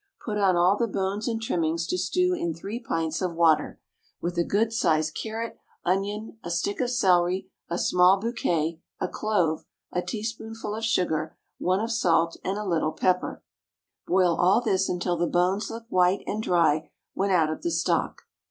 [0.25, 3.79] Put on all the bones and trimmings to stew in three pints of water,
[4.19, 9.63] with a good sized carrot, onion, a stick of celery, a small bouquet, a clove,
[9.91, 13.43] a teaspoonful of sugar, one of salt, and a little pepper;
[14.07, 18.23] boil all this until the bones look white and dry when out of the stock.